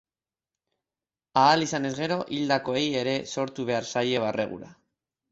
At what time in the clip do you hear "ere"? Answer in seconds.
3.01-3.13